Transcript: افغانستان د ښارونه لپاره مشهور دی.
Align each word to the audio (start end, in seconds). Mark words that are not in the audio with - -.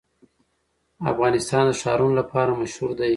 افغانستان 1.11 1.63
د 1.69 1.71
ښارونه 1.81 2.15
لپاره 2.19 2.51
مشهور 2.61 2.91
دی. 2.99 3.09